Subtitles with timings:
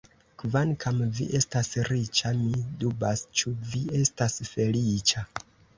[0.43, 5.31] Kvankam vi estas riĉa, mi dubas, ĉu vi estas feliĉa.